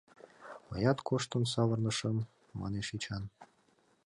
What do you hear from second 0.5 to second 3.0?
—Мыят коштын савырнышым,— манеш